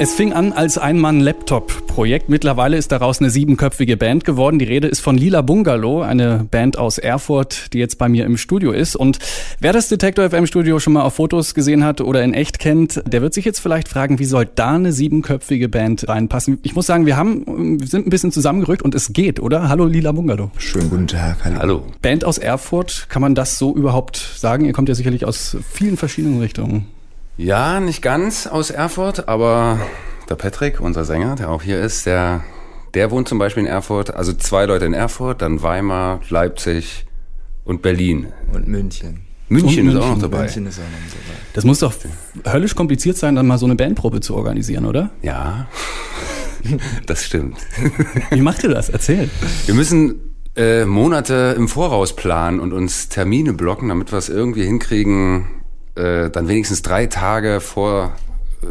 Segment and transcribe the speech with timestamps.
[0.00, 2.28] Es fing an als Ein-Mann-Laptop-Projekt.
[2.28, 4.58] Mittlerweile ist daraus eine siebenköpfige Band geworden.
[4.58, 8.36] Die Rede ist von Lila Bungalow, eine Band aus Erfurt, die jetzt bei mir im
[8.36, 8.96] Studio ist.
[8.96, 9.20] Und
[9.60, 13.04] wer das Detector FM Studio schon mal auf Fotos gesehen hat oder in echt kennt,
[13.06, 16.58] der wird sich jetzt vielleicht fragen, wie soll da eine siebenköpfige Band reinpassen?
[16.64, 19.68] Ich muss sagen, wir haben, wir sind ein bisschen zusammengerückt und es geht, oder?
[19.68, 20.50] Hallo Lila Bungalow.
[20.58, 21.44] Schönen guten Tag.
[21.44, 21.58] Hallo.
[21.60, 21.82] hallo.
[22.02, 24.64] Band aus Erfurt, kann man das so überhaupt sagen?
[24.64, 26.86] Ihr kommt ja sicherlich aus vielen verschiedenen Richtungen.
[27.36, 29.80] Ja, nicht ganz aus Erfurt, aber
[30.28, 32.44] der Patrick, unser Sänger, der auch hier ist, der,
[32.94, 34.14] der wohnt zum Beispiel in Erfurt.
[34.14, 37.06] Also zwei Leute in Erfurt, dann Weimar, Leipzig
[37.64, 38.28] und Berlin.
[38.52, 39.22] Und München.
[39.48, 40.42] München, und ist auch noch dabei.
[40.42, 41.38] München ist auch noch dabei.
[41.54, 41.92] Das muss doch
[42.46, 45.10] höllisch kompliziert sein, dann mal so eine Bandprobe zu organisieren, oder?
[45.22, 45.66] Ja,
[47.06, 47.58] das stimmt.
[48.30, 48.90] Wie macht ihr das?
[48.90, 49.28] Erzähl.
[49.66, 50.20] Wir müssen
[50.56, 55.46] äh, Monate im Voraus planen und uns Termine blocken, damit wir es irgendwie hinkriegen,
[55.96, 58.12] äh, dann wenigstens drei Tage vor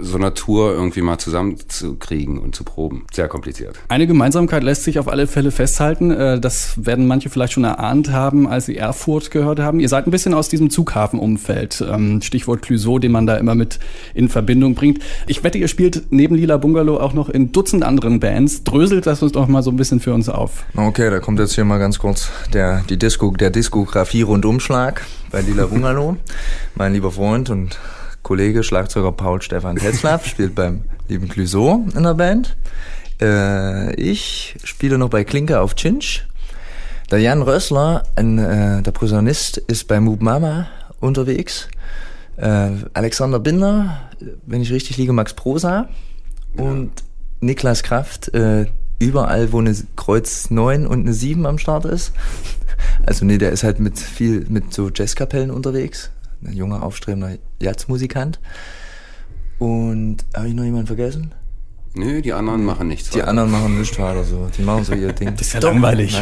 [0.01, 3.05] so einer Tour irgendwie mal zusammenzukriegen und zu proben.
[3.11, 3.79] Sehr kompliziert.
[3.87, 6.11] Eine Gemeinsamkeit lässt sich auf alle Fälle festhalten.
[6.11, 9.79] Äh, das werden manche vielleicht schon erahnt haben, als sie Erfurt gehört haben.
[9.79, 11.83] Ihr seid ein bisschen aus diesem Zughafenumfeld.
[11.89, 13.79] Ähm, Stichwort Clüso, den man da immer mit
[14.13, 14.99] in Verbindung bringt.
[15.27, 18.63] Ich wette, ihr spielt neben Lila Bungalow auch noch in Dutzend anderen Bands.
[18.63, 20.63] Dröselt das uns doch mal so ein bisschen für uns auf.
[20.75, 25.65] Okay, da kommt jetzt hier mal ganz kurz der, die Disco, der Diskografie-Rundumschlag bei Lila
[25.65, 26.17] Bungalow.
[26.75, 27.77] mein lieber Freund und
[28.23, 32.55] Kollege, Schlagzeuger Paul Stefan Tetzlaff, spielt beim lieben Clüso in der Band.
[33.21, 36.25] Äh, ich spiele noch bei Klinke auf Chinch.
[37.11, 40.67] Der Jan Rössler, ein, äh, der Posaunist, ist bei Moob Mama
[41.01, 41.67] unterwegs.
[42.37, 44.09] Äh, Alexander Binder,
[44.45, 45.89] wenn ich richtig liege, Max Prosa.
[46.55, 46.91] Und
[47.41, 48.67] Niklas Kraft, äh,
[48.99, 52.13] überall, wo eine Kreuz 9 und eine 7 am Start ist.
[53.05, 56.11] Also nee, der ist halt mit viel, mit so Jazzkapellen unterwegs
[56.45, 58.39] ein junger, aufstrebender Jazzmusikant.
[59.59, 61.33] Und habe ich noch jemanden vergessen?
[61.95, 63.11] Nö, die anderen machen nichts.
[63.11, 63.27] Die weiter.
[63.27, 64.49] anderen machen nichts weiter so.
[64.57, 65.31] Die machen so ihr Ding.
[65.37, 66.19] Das ist ja Doch, langweilig.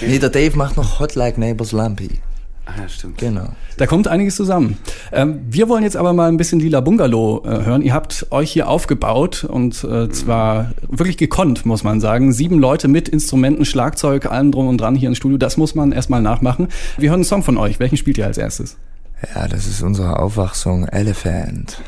[0.00, 2.20] nee, der Dave macht noch Hot Like Neighbors Lumpy.
[2.66, 3.18] Ah, ja, stimmt.
[3.18, 3.48] Genau.
[3.78, 4.78] Da kommt einiges zusammen.
[5.10, 7.82] Ähm, wir wollen jetzt aber mal ein bisschen Lila Bungalow äh, hören.
[7.82, 12.32] Ihr habt euch hier aufgebaut und äh, zwar wirklich gekonnt, muss man sagen.
[12.32, 15.36] Sieben Leute mit Instrumenten, Schlagzeug, allem drum und dran hier im Studio.
[15.36, 16.68] Das muss man erstmal nachmachen.
[16.96, 17.80] Wir hören einen Song von euch.
[17.80, 18.76] Welchen spielt ihr als erstes?
[19.22, 21.82] Ja, das ist unsere Aufwachsung Elephant.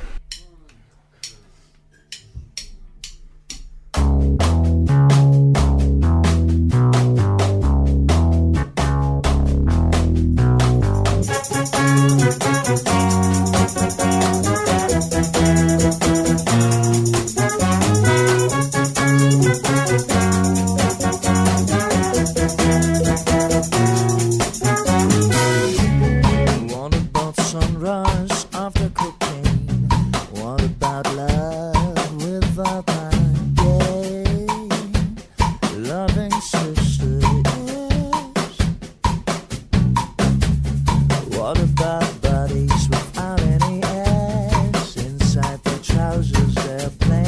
[46.83, 47.22] airplane.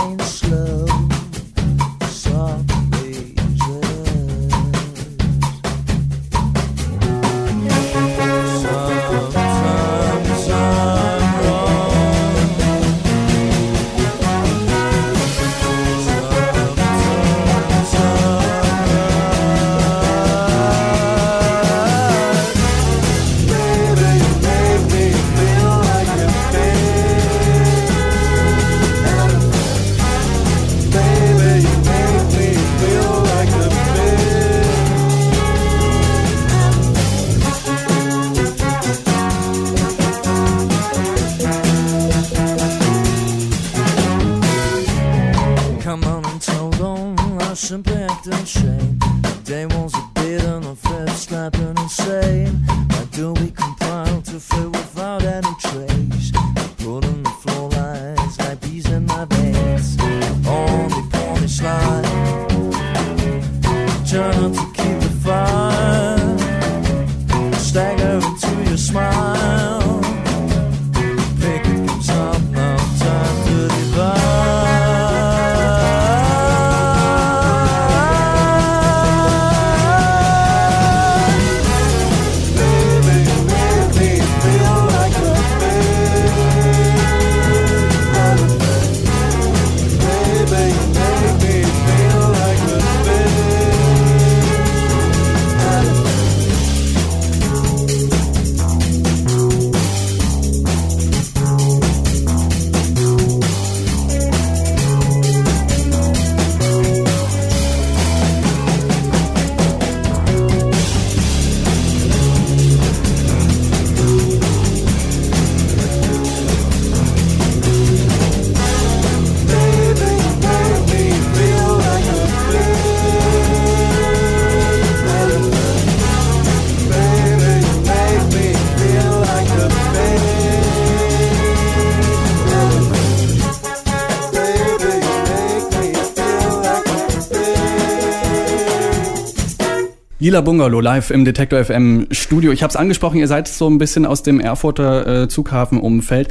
[140.25, 142.51] Lila Bungalow live im Detektor FM Studio.
[142.51, 146.31] Ich habe es angesprochen, ihr seid so ein bisschen aus dem Erfurter äh, Zughafenumfeld.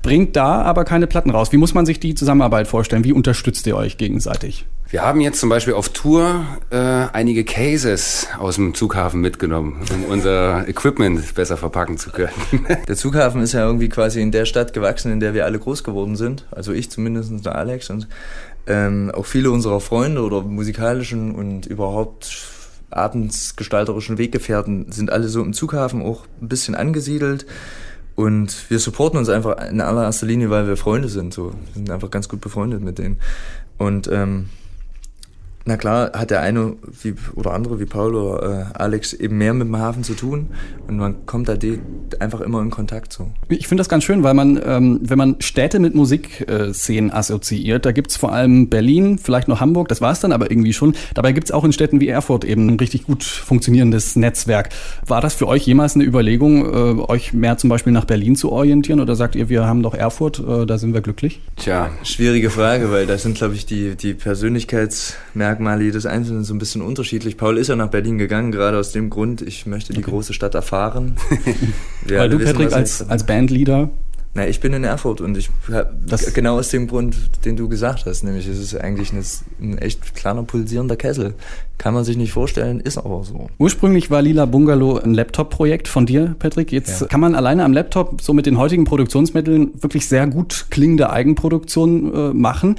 [0.00, 1.52] Bringt da aber keine Platten raus.
[1.52, 3.04] Wie muss man sich die Zusammenarbeit vorstellen?
[3.04, 4.64] Wie unterstützt ihr euch gegenseitig?
[4.88, 6.76] Wir haben jetzt zum Beispiel auf Tour äh,
[7.12, 12.32] einige Cases aus dem Zughafen mitgenommen, um unser Equipment besser verpacken zu können.
[12.88, 15.84] Der Zughafen ist ja irgendwie quasi in der Stadt gewachsen, in der wir alle groß
[15.84, 16.46] geworden sind.
[16.50, 18.08] Also ich zumindest, der Alex und
[18.66, 22.53] ähm, auch viele unserer Freunde oder musikalischen und überhaupt
[22.96, 27.46] abendsgestalterischen Weggefährten sind alle so im Zughafen auch ein bisschen angesiedelt.
[28.14, 31.34] Und wir supporten uns einfach in allererster Linie, weil wir Freunde sind.
[31.34, 31.50] So.
[31.50, 33.18] Wir sind einfach ganz gut befreundet mit denen.
[33.76, 34.50] Und ähm,
[35.66, 39.54] na klar, hat der eine wie, oder andere wie Paul oder äh, Alex eben mehr
[39.54, 40.48] mit dem Hafen zu tun
[40.86, 41.80] und man kommt da die,
[42.20, 43.30] einfach immer in Kontakt so.
[43.48, 47.86] Ich finde das ganz schön, weil man, ähm, wenn man Städte mit Musikszenen äh, assoziiert,
[47.86, 50.94] da gibt's vor allem Berlin, vielleicht noch Hamburg, das war's dann aber irgendwie schon.
[51.14, 54.68] Dabei gibt's auch in Städten wie Erfurt eben ein richtig gut funktionierendes Netzwerk.
[55.06, 58.52] War das für euch jemals eine Überlegung, äh, euch mehr zum Beispiel nach Berlin zu
[58.52, 61.40] orientieren oder sagt ihr, wir haben doch Erfurt, äh, da sind wir glücklich?
[61.56, 66.52] Tja, schwierige Frage, weil da sind, glaube ich, die, die Persönlichkeitsmerkmale Merkmale jedes Einzelnen so
[66.52, 67.36] ein bisschen unterschiedlich.
[67.36, 70.10] Paul ist ja nach Berlin gegangen, gerade aus dem Grund, ich möchte die okay.
[70.10, 71.16] große Stadt erfahren.
[72.08, 73.90] Weil du, wissen, Patrick, als, als Bandleader
[74.36, 75.48] na, ich bin in Erfurt und ich
[76.04, 77.14] das genau aus dem Grund,
[77.44, 79.22] den du gesagt hast, nämlich es ist eigentlich ein,
[79.60, 81.34] ein, echt kleiner pulsierender Kessel.
[81.78, 83.48] Kann man sich nicht vorstellen, ist aber so.
[83.58, 86.72] Ursprünglich war Lila Bungalow ein Laptop-Projekt von dir, Patrick.
[86.72, 87.06] Jetzt ja.
[87.06, 92.12] kann man alleine am Laptop so mit den heutigen Produktionsmitteln wirklich sehr gut klingende Eigenproduktion
[92.12, 92.74] äh, machen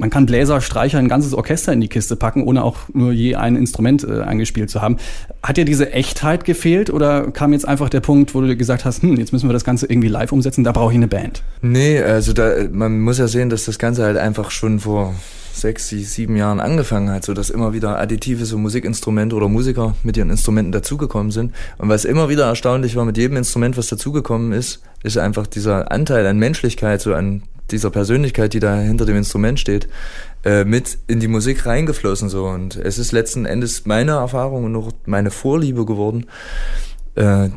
[0.00, 3.36] man kann Bläser, Streicher, ein ganzes Orchester in die Kiste packen, ohne auch nur je
[3.36, 4.96] ein Instrument äh, eingespielt zu haben.
[5.42, 9.02] Hat dir diese Echtheit gefehlt oder kam jetzt einfach der Punkt, wo du gesagt hast,
[9.02, 11.42] hm, jetzt müssen wir das Ganze irgendwie live umsetzen, da brauche ich eine Band?
[11.60, 15.14] Nee, also da, man muss ja sehen, dass das Ganze halt einfach schon vor
[15.52, 20.16] sechs, sieben Jahren angefangen hat, so dass immer wieder additive so Musikinstrumente oder Musiker mit
[20.16, 21.52] ihren Instrumenten dazugekommen sind.
[21.76, 25.92] Und was immer wieder erstaunlich war mit jedem Instrument, was dazugekommen ist, ist einfach dieser
[25.92, 29.88] Anteil an Menschlichkeit, so an dieser Persönlichkeit, die da hinter dem Instrument steht,
[30.44, 32.46] äh, mit in die Musik reingeflossen so.
[32.46, 36.26] Und es ist letzten Endes meine Erfahrung und auch meine Vorliebe geworden,
[37.14, 37.48] äh,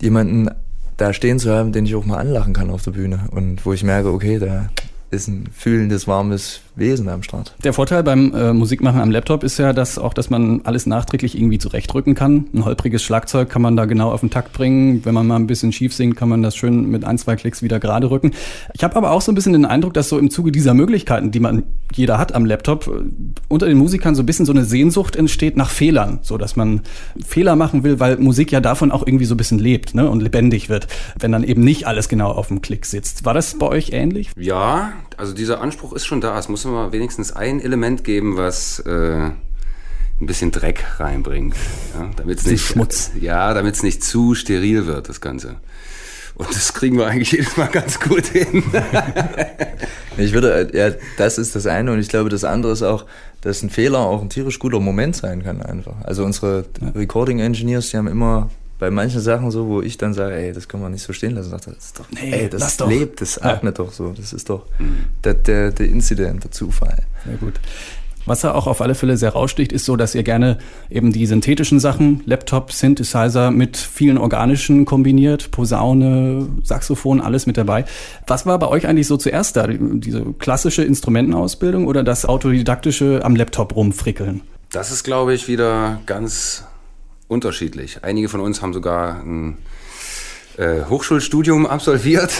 [0.00, 0.50] jemanden
[0.96, 3.26] da stehen zu haben, den ich auch mal anlachen kann auf der Bühne.
[3.30, 4.68] Und wo ich merke, okay, da
[5.14, 7.54] ist ein fühlendes, warmes Wesen am Start.
[7.62, 11.38] Der Vorteil beim äh, Musikmachen am Laptop ist ja, dass auch, dass man alles nachträglich
[11.38, 12.46] irgendwie zurechtrücken kann.
[12.52, 15.04] Ein holpriges Schlagzeug kann man da genau auf den Takt bringen.
[15.04, 17.62] Wenn man mal ein bisschen schief singt, kann man das schön mit ein, zwei Klicks
[17.62, 18.32] wieder gerade rücken.
[18.74, 21.30] Ich habe aber auch so ein bisschen den Eindruck, dass so im Zuge dieser Möglichkeiten,
[21.30, 21.62] die man
[21.92, 23.04] jeder hat am Laptop, äh,
[23.48, 26.80] unter den Musikern so ein bisschen so eine Sehnsucht entsteht nach Fehlern, so dass man
[27.24, 30.22] Fehler machen will, weil Musik ja davon auch irgendwie so ein bisschen lebt ne, und
[30.22, 30.88] lebendig wird,
[31.18, 33.24] wenn dann eben nicht alles genau auf dem Klick sitzt.
[33.24, 34.30] War das bei euch ähnlich?
[34.36, 36.38] Ja, also dieser Anspruch ist schon da.
[36.38, 39.30] Es muss immer wenigstens ein Element geben, was äh,
[40.20, 41.56] ein bisschen Dreck reinbringt.
[41.94, 43.10] Ja, damit's nicht, Schmutz.
[43.20, 45.56] Ja, damit es nicht zu steril wird, das Ganze.
[46.36, 48.64] Und das kriegen wir eigentlich jedes Mal ganz gut hin.
[50.16, 53.04] ich würde, ja, das ist das eine und ich glaube, das andere ist auch,
[53.40, 55.94] dass ein Fehler auch ein tierisch guter Moment sein kann einfach.
[56.02, 58.50] Also unsere Recording Engineers, die haben immer
[58.84, 61.34] bei manchen Sachen so, wo ich dann sage, ey, das kann man nicht so stehen
[61.34, 61.50] lassen.
[61.52, 63.84] Das ist doch, nee, ey, das lebt, das atmet ja.
[63.84, 64.10] doch so.
[64.10, 65.06] Das ist doch mhm.
[65.24, 66.98] der, der, der Incident, der Zufall.
[67.24, 67.54] Sehr gut.
[68.26, 70.58] Was da auch auf alle Fälle sehr raussticht, ist so, dass ihr gerne
[70.90, 77.86] eben die synthetischen Sachen, Laptop, Synthesizer mit vielen organischen kombiniert, Posaune, Saxophon, alles mit dabei.
[78.26, 79.66] Was war bei euch eigentlich so zuerst da?
[79.66, 84.42] Diese klassische Instrumentenausbildung oder das autodidaktische am Laptop rumfrickeln?
[84.72, 86.64] Das ist, glaube ich, wieder ganz
[87.28, 87.98] unterschiedlich.
[88.02, 89.58] Einige von uns haben sogar ein
[90.56, 92.32] äh, Hochschulstudium absolviert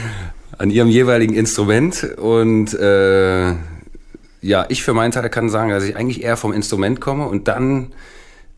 [0.58, 3.54] an ihrem jeweiligen Instrument und äh,
[4.42, 7.46] ja, ich für meinen Teil kann sagen, dass ich eigentlich eher vom Instrument komme und
[7.46, 7.92] dann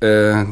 [0.00, 0.42] äh,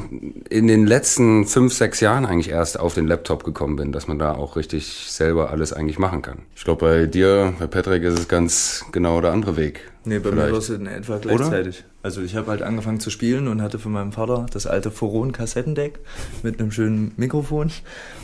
[0.50, 4.18] in den letzten fünf, sechs Jahren eigentlich erst auf den Laptop gekommen bin, dass man
[4.18, 6.38] da auch richtig selber alles eigentlich machen kann.
[6.54, 9.91] Ich glaube, bei dir, bei Patrick, ist es ganz genau der andere Weg.
[10.04, 10.46] Nee, bei Vielleicht.
[10.46, 11.78] mir war es in etwa gleichzeitig.
[11.80, 11.88] Oder?
[12.02, 16.00] Also ich habe halt angefangen zu spielen und hatte von meinem Vater das alte Foron-Kassettendeck
[16.42, 17.70] mit einem schönen Mikrofon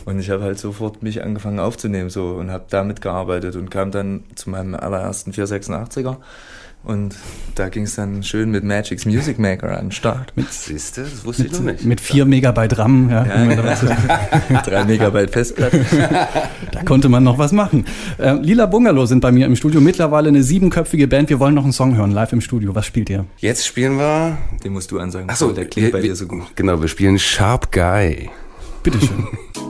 [0.05, 3.93] und ich habe halt sofort mich angefangen aufzunehmen so und habe damit gearbeitet und kam
[3.93, 6.17] dann zu meinem allerersten 486er
[6.85, 7.17] und
[7.57, 10.33] da ging es dann schön mit Magic's Music Maker an den Start.
[10.37, 11.85] Mit, Siehste, das wusste mit, ich noch nicht.
[11.85, 13.27] Mit 4 Megabyte RAM, ja.
[13.27, 14.63] ja, ja.
[14.63, 15.85] 3 Megabyte Festplatte.
[16.73, 17.85] da konnte man noch was machen.
[18.19, 19.81] Äh, Lila Bungalow sind bei mir im Studio.
[19.81, 21.29] Mittlerweile eine siebenköpfige Band.
[21.31, 22.75] Wir wollen noch einen Song hören, live im Studio.
[22.75, 23.27] Was spielt ihr?
[23.37, 24.39] Jetzt spielen wir...
[24.65, 25.29] Den musst du ansagen.
[25.29, 26.45] Achso, der klingt wir, bei dir so gut.
[26.55, 28.31] Genau, wir spielen Sharp Guy.
[28.83, 29.29] Bitteschön.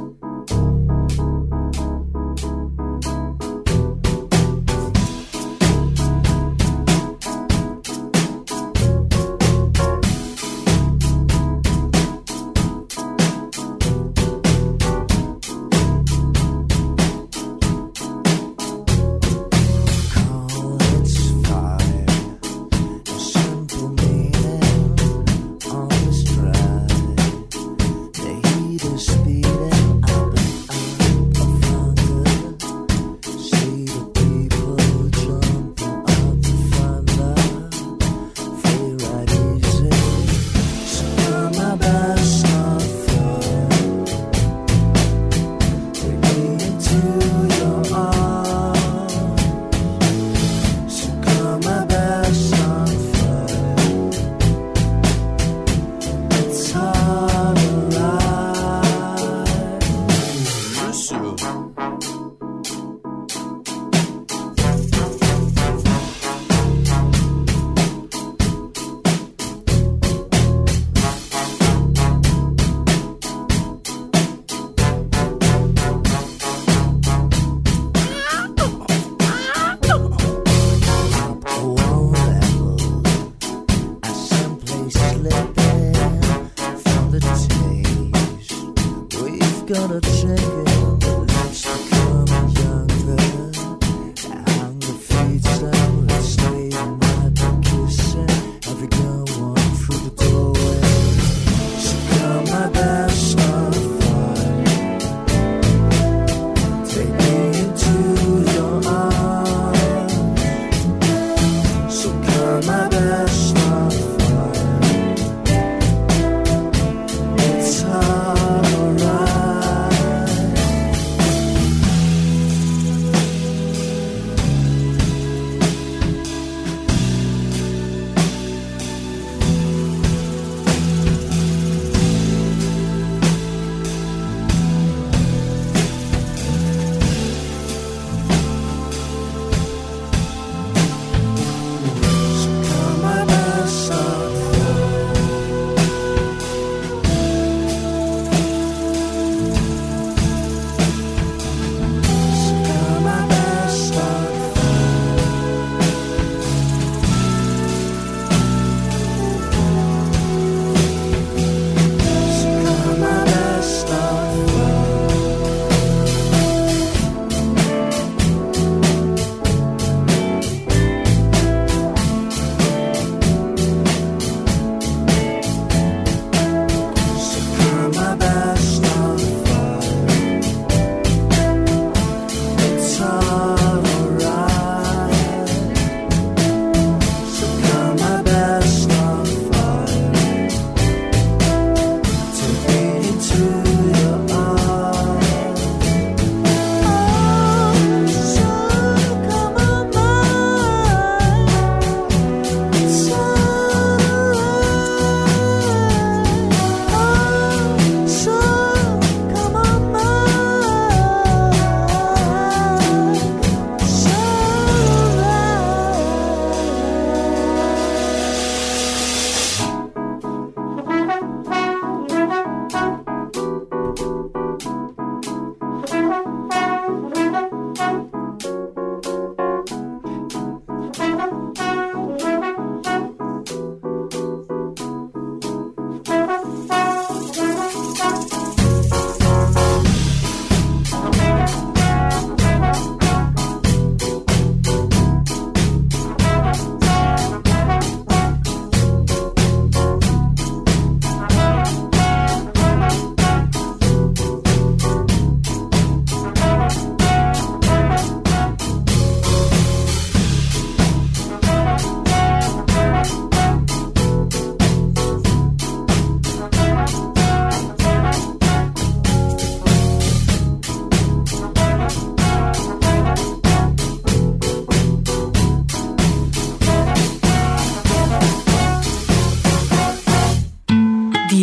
[90.19, 90.88] shaking.